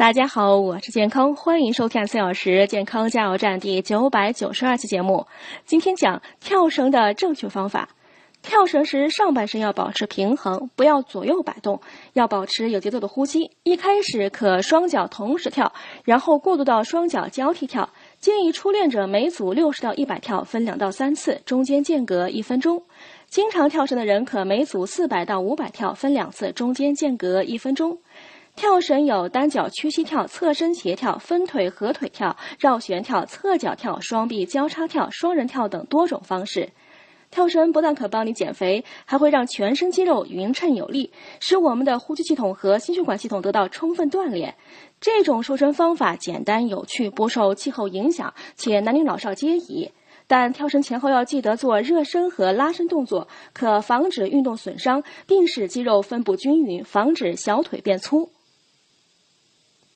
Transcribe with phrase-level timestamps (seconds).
[0.00, 5.26] 大家好，我是健康，欢迎收看四小时健康加油站第九百九十二期节目。
[5.66, 7.90] 今天讲跳绳的正确方法。
[8.40, 11.82] 跳绳时，上半身要保持平衡，不要左右摆动，
[12.14, 13.50] 要保持有节奏的呼吸。
[13.62, 15.70] 一开始可双脚同时跳，
[16.04, 17.90] 然后过渡到双脚交替跳。
[18.20, 22.84] 建议初练者每组六十到一百跳，分两到三次，中间间隔一分钟。
[23.28, 27.98] 经常跳绳的人可每组四百到五百跳，分两次，中间间隔一分钟。
[28.60, 36.68] 跳绳有单脚屈膝跳、侧身斜跳、分腿合腿跳、绕旋跳、侧脚跳、双臂交叉跳、双人跳等多种方式。
[37.30, 41.10] 跳绳不但可帮你减肥，还会让全身肌肉匀称有力，
[41.40, 44.54] 使我们的呼吸系统和心血管系统得到充分锻炼。
[45.00, 49.90] 这种瘦身方法简单有趣，不受气候影响，且男女老少皆宜。
[50.26, 58.28] 但跳绳前后要记得做热身和拉伸动作，可防止运动损伤，并使肌肉分布均匀，防止小腿变粗。